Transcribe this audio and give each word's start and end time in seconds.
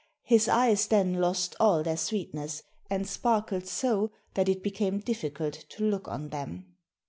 His 0.23 0.47
eyes 0.47 0.87
then 0.87 1.13
lost 1.21 1.55
all 1.59 1.83
their 1.83 1.95
sweetness, 1.95 2.63
and 2.89 3.07
sparkled 3.07 3.67
so 3.67 4.09
that 4.33 4.49
it 4.49 4.63
became 4.63 4.97
difficult 4.97 5.53
to 5.69 5.83
look 5.83 6.07
on 6.07 6.29
them." 6.29 6.73